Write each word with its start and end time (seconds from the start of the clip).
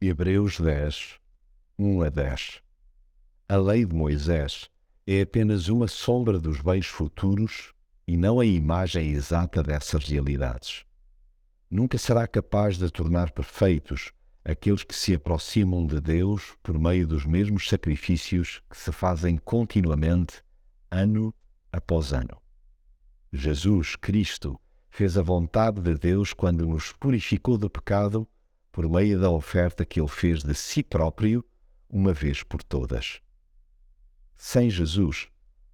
Hebreus 0.00 0.60
10, 0.60 1.18
1 1.76 2.02
a 2.02 2.08
10 2.08 2.62
A 3.48 3.56
lei 3.56 3.84
de 3.84 3.92
Moisés 3.92 4.70
é 5.04 5.22
apenas 5.22 5.66
uma 5.66 5.88
sombra 5.88 6.38
dos 6.38 6.60
bens 6.60 6.86
futuros 6.86 7.74
e 8.06 8.16
não 8.16 8.38
a 8.38 8.46
imagem 8.46 9.10
exata 9.10 9.60
dessas 9.60 10.04
realidades. 10.04 10.84
Nunca 11.68 11.98
será 11.98 12.28
capaz 12.28 12.78
de 12.78 12.88
tornar 12.92 13.32
perfeitos 13.32 14.12
aqueles 14.44 14.84
que 14.84 14.94
se 14.94 15.14
aproximam 15.14 15.84
de 15.84 16.00
Deus 16.00 16.56
por 16.62 16.78
meio 16.78 17.04
dos 17.04 17.26
mesmos 17.26 17.68
sacrifícios 17.68 18.62
que 18.70 18.76
se 18.76 18.92
fazem 18.92 19.36
continuamente, 19.36 20.44
ano 20.92 21.34
após 21.72 22.12
ano. 22.12 22.40
Jesus 23.32 23.96
Cristo 23.96 24.60
fez 24.88 25.18
a 25.18 25.22
vontade 25.22 25.80
de 25.80 25.96
Deus 25.96 26.32
quando 26.32 26.64
nos 26.64 26.92
purificou 26.92 27.58
do 27.58 27.68
pecado 27.68 28.28
por 28.72 28.88
meio 28.88 29.20
da 29.20 29.30
oferta 29.30 29.84
que 29.84 30.00
ele 30.00 30.08
fez 30.08 30.42
de 30.42 30.54
si 30.54 30.82
próprio, 30.82 31.44
uma 31.88 32.12
vez 32.12 32.42
por 32.42 32.62
todas. 32.62 33.20
Sem 34.34 34.70
Jesus, 34.70 35.28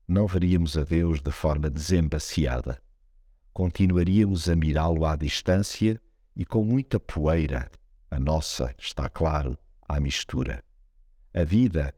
não 0.07 0.27
veríamos 0.27 0.77
a 0.77 0.85
Deus 0.85 1.21
de 1.21 1.31
forma 1.31 1.69
desembaciada. 1.69 2.81
Continuaríamos 3.53 4.49
a 4.49 4.57
mirá-lo 4.57 5.05
à 5.05 5.17
distância 5.17 6.01
e 6.37 6.45
com 6.45 6.65
muita 6.65 6.99
poeira, 6.99 7.71
a 8.11 8.19
nossa, 8.19 8.75
está 8.79 9.09
claro, 9.09 9.59
à 9.89 10.01
mistura. 10.01 10.63
A 11.33 11.45
vida 11.45 11.95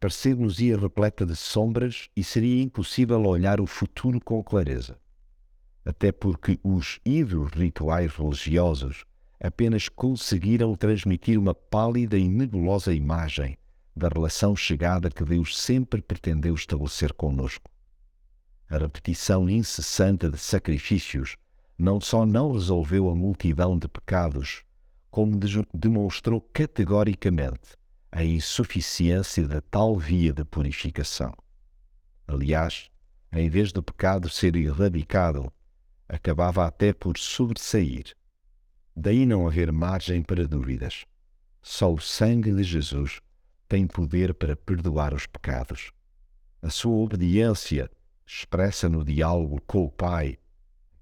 parecer-nos-ia 0.00 0.78
repleta 0.78 1.26
de 1.26 1.34
sombras 1.34 2.08
e 2.14 2.22
seria 2.22 2.62
impossível 2.62 3.24
olhar 3.24 3.60
o 3.60 3.66
futuro 3.66 4.20
com 4.20 4.42
clareza. 4.42 4.98
Até 5.84 6.12
porque 6.12 6.58
os 6.62 7.00
ídolos 7.04 7.52
rituais 7.52 8.14
religiosos 8.14 9.04
apenas 9.40 9.88
conseguiram 9.88 10.74
transmitir 10.74 11.38
uma 11.38 11.54
pálida 11.54 12.18
e 12.18 12.28
nebulosa 12.28 12.92
imagem 12.92 13.56
da 13.94 14.08
relação 14.08 14.54
chegada 14.54 15.10
que 15.10 15.24
Deus 15.24 15.58
sempre 15.58 16.00
pretendeu 16.00 16.54
estabelecer 16.54 17.12
conosco. 17.12 17.70
A 18.70 18.78
repetição 18.78 19.48
incessante 19.48 20.28
de 20.28 20.38
sacrifícios 20.38 21.36
não 21.78 22.00
só 22.00 22.26
não 22.26 22.52
resolveu 22.52 23.08
a 23.08 23.14
multidão 23.14 23.78
de 23.78 23.88
pecados, 23.88 24.62
como 25.10 25.38
demonstrou 25.72 26.40
categoricamente 26.40 27.76
a 28.10 28.24
insuficiência 28.24 29.46
da 29.46 29.60
tal 29.60 29.96
via 29.96 30.32
de 30.32 30.44
purificação. 30.44 31.32
Aliás, 32.26 32.90
em 33.32 33.48
vez 33.48 33.72
do 33.72 33.82
pecado 33.82 34.28
ser 34.28 34.56
erradicado, 34.56 35.52
acabava 36.08 36.66
até 36.66 36.92
por 36.92 37.18
sobressair. 37.18 38.14
Daí 39.00 39.24
não 39.24 39.46
haver 39.46 39.70
margem 39.70 40.24
para 40.24 40.48
dúvidas. 40.48 41.04
Só 41.62 41.94
o 41.94 42.00
sangue 42.00 42.52
de 42.52 42.64
Jesus 42.64 43.20
tem 43.68 43.86
poder 43.86 44.34
para 44.34 44.56
perdoar 44.56 45.14
os 45.14 45.24
pecados. 45.24 45.92
A 46.60 46.68
sua 46.68 46.96
obediência, 46.96 47.88
expressa 48.26 48.88
no 48.88 49.04
diálogo 49.04 49.62
com 49.68 49.84
o 49.84 49.88
Pai, 49.88 50.36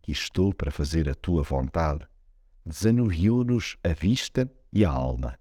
que 0.02 0.12
estou 0.12 0.52
para 0.52 0.70
fazer 0.70 1.08
a 1.08 1.14
tua 1.14 1.42
vontade, 1.42 2.06
desanuviou-nos 2.67 3.78
a 3.83 3.94
vista 3.94 4.47
e 4.70 4.84
a 4.84 4.91
alma. 4.91 5.39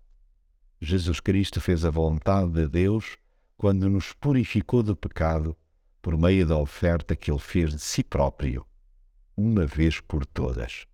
Jesus 0.80 1.20
Cristo 1.20 1.60
fez 1.60 1.84
a 1.84 1.90
vontade 1.90 2.54
de 2.54 2.70
Deus 2.70 3.18
quando 3.58 3.90
nos 3.90 4.14
purificou 4.14 4.82
do 4.82 4.96
pecado 4.96 5.58
por 6.02 6.18
meio 6.18 6.48
da 6.48 6.56
oferta 6.56 7.18
que 7.18 7.30
ele 7.30 7.38
fez 7.38 7.72
de 7.72 7.82
si 7.82 8.02
próprio, 8.02 8.66
uma 9.36 9.66
vez 9.66 10.00
por 10.00 10.26
todas. 10.26 10.88